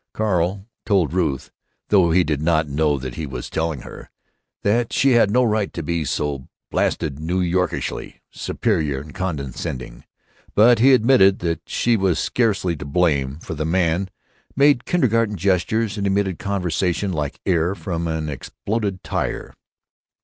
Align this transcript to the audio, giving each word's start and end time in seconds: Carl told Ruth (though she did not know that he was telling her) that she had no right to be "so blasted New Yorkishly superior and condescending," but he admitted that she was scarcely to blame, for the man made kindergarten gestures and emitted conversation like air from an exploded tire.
Carl 0.15 0.65
told 0.83 1.13
Ruth 1.13 1.51
(though 1.89 2.11
she 2.11 2.23
did 2.23 2.41
not 2.41 2.67
know 2.67 2.97
that 2.97 3.13
he 3.13 3.27
was 3.27 3.51
telling 3.51 3.81
her) 3.81 4.09
that 4.63 4.91
she 4.91 5.11
had 5.11 5.29
no 5.29 5.43
right 5.43 5.71
to 5.73 5.83
be 5.83 6.03
"so 6.05 6.47
blasted 6.71 7.19
New 7.19 7.39
Yorkishly 7.39 8.15
superior 8.31 8.99
and 8.99 9.13
condescending," 9.13 10.03
but 10.55 10.79
he 10.79 10.93
admitted 10.95 11.37
that 11.37 11.61
she 11.67 11.97
was 11.97 12.17
scarcely 12.17 12.75
to 12.77 12.83
blame, 12.85 13.37
for 13.37 13.53
the 13.53 13.63
man 13.63 14.09
made 14.55 14.85
kindergarten 14.85 15.35
gestures 15.35 15.99
and 15.99 16.07
emitted 16.07 16.39
conversation 16.39 17.13
like 17.13 17.39
air 17.45 17.75
from 17.75 18.07
an 18.07 18.27
exploded 18.27 19.03
tire. 19.03 19.53